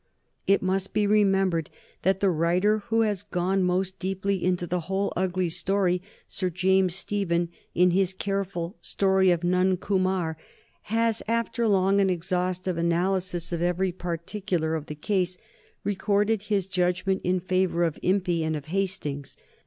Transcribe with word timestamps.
It 0.47 0.63
must 0.63 0.93
be 0.93 1.05
remembered 1.05 1.69
that 2.01 2.21
the 2.21 2.31
writer 2.31 2.79
who 2.87 3.01
has 3.01 3.21
gone 3.21 3.61
most 3.61 3.99
deeply 3.99 4.43
into 4.43 4.65
the 4.65 4.79
whole 4.89 5.13
ugly 5.15 5.47
story, 5.47 6.01
Sir 6.27 6.49
James 6.49 6.95
Stephen, 6.95 7.49
in 7.75 7.91
his 7.91 8.11
careful 8.11 8.77
"Story 8.81 9.29
of 9.29 9.41
Nuncomar," 9.43 10.37
has 10.89 11.21
after 11.27 11.67
long 11.67 12.01
and 12.01 12.09
exhaustive 12.09 12.79
analysis 12.79 13.51
of 13.53 13.61
every 13.61 13.91
particular 13.91 14.73
of 14.73 14.87
the 14.87 14.95
case 14.95 15.37
recorded 15.83 16.41
his 16.49 16.65
judgment 16.65 17.21
in 17.23 17.39
favor 17.39 17.83
of 17.83 17.99
Impey 18.01 18.43
and 18.43 18.55
of 18.55 18.65
Hastings. 18.73 19.37